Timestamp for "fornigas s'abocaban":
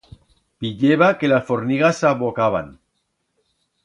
1.51-2.73